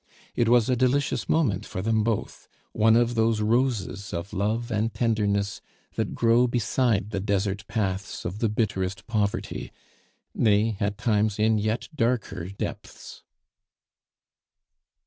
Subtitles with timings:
[0.35, 4.91] It was a delicious moment for them both, one of those roses of love and
[4.91, 5.61] tenderness
[5.93, 9.71] that grow beside the desert paths of the bitterest poverty,
[10.33, 13.21] nay, at times in yet darker depths.